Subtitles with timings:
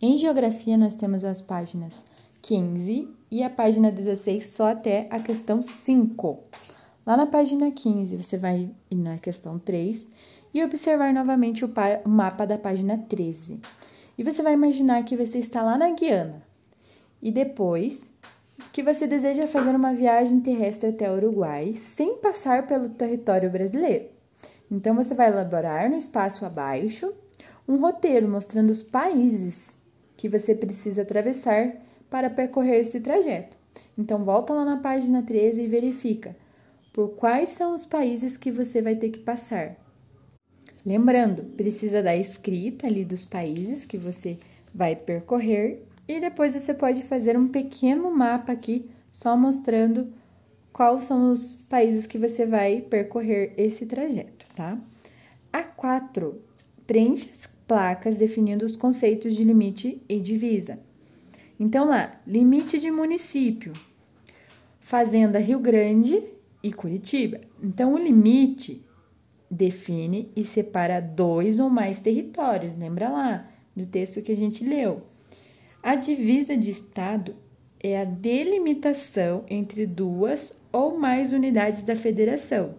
[0.00, 2.04] Em geografia, nós temos as páginas
[2.42, 6.38] 15 e a página 16 só até a questão 5.
[7.06, 10.06] Lá na página 15, você vai ir na questão 3
[10.52, 11.72] e observar novamente o,
[12.04, 13.58] o mapa da página 13.
[14.18, 16.42] E você vai imaginar que você está lá na Guiana.
[17.22, 18.14] E depois
[18.74, 24.10] que você deseja fazer uma viagem terrestre até o Uruguai sem passar pelo território brasileiro.
[24.70, 27.10] Então você vai elaborar no espaço abaixo
[27.66, 29.85] um roteiro mostrando os países
[30.16, 31.74] que você precisa atravessar
[32.08, 33.56] para percorrer esse trajeto.
[33.96, 36.32] Então volta lá na página 13 e verifica
[36.92, 39.76] por quais são os países que você vai ter que passar.
[40.84, 44.38] Lembrando, precisa da escrita ali dos países que você
[44.74, 50.12] vai percorrer e depois você pode fazer um pequeno mapa aqui só mostrando
[50.72, 54.78] quais são os países que você vai percorrer esse trajeto, tá?
[55.52, 56.45] A 4.
[56.86, 60.78] Preencha as placas definindo os conceitos de limite e divisa.
[61.58, 63.72] Então lá, limite de município.
[64.80, 66.22] Fazenda Rio Grande
[66.62, 67.40] e Curitiba.
[67.62, 68.84] Então o limite
[69.50, 75.02] define e separa dois ou mais territórios, lembra lá do texto que a gente leu.
[75.82, 77.36] A divisa de estado
[77.80, 82.74] é a delimitação entre duas ou mais unidades da federação.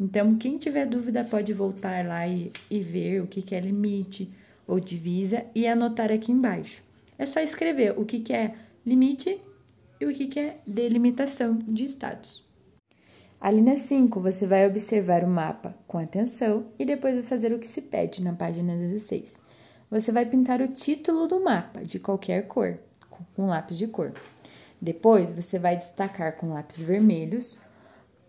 [0.00, 4.32] Então, quem tiver dúvida pode voltar lá e, e ver o que, que é limite
[4.66, 6.82] ou divisa e anotar aqui embaixo.
[7.18, 8.54] É só escrever o que, que é
[8.86, 9.38] limite
[10.00, 12.48] e o que, que é delimitação de estados.
[13.38, 17.58] A linha 5, você vai observar o mapa com atenção e depois vai fazer o
[17.58, 19.38] que se pede na página 16.
[19.90, 22.78] Você vai pintar o título do mapa de qualquer cor,
[23.36, 24.14] com lápis de cor.
[24.80, 27.58] Depois, você vai destacar com lápis vermelhos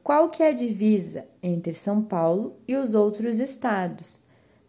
[0.03, 4.19] qual que é a divisa entre São Paulo e os outros estados.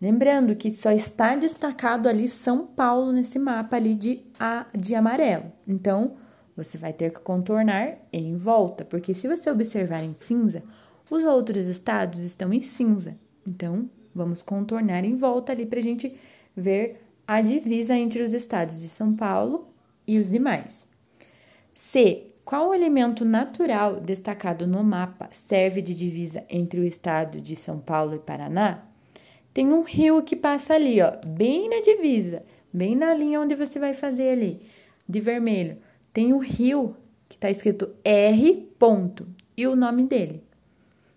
[0.00, 5.52] Lembrando que só está destacado ali São Paulo nesse mapa ali de, a, de amarelo.
[5.66, 6.16] Então,
[6.56, 10.62] você vai ter que contornar em volta, porque se você observar em cinza,
[11.08, 13.16] os outros estados estão em cinza.
[13.46, 16.18] Então, vamos contornar em volta ali para a gente
[16.56, 19.68] ver a divisa entre os estados de São Paulo
[20.06, 20.88] e os demais.
[21.74, 22.31] C.
[22.52, 28.14] Qual elemento natural destacado no mapa serve de divisa entre o estado de São Paulo
[28.14, 28.84] e Paraná?
[29.54, 33.78] Tem um rio que passa ali, ó, bem na divisa, bem na linha onde você
[33.78, 34.60] vai fazer ali,
[35.08, 35.78] de vermelho
[36.12, 36.94] tem o rio
[37.26, 39.26] que está escrito R ponto
[39.56, 40.44] e o nome dele.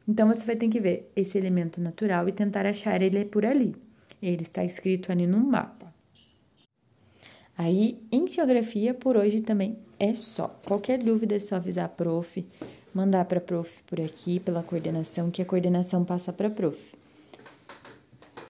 [0.07, 3.75] Então você vai ter que ver esse elemento natural e tentar achar ele por ali.
[4.22, 5.94] Ele está escrito ali no mapa.
[7.57, 10.47] Aí, em geografia, por hoje também é só.
[10.66, 12.45] Qualquer dúvida é só avisar a prof,
[12.93, 16.77] mandar para a prof por aqui, pela coordenação, que a coordenação passa para a prof.